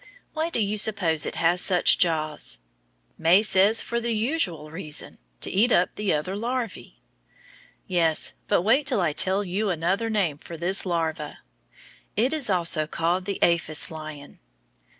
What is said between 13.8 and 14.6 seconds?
lion.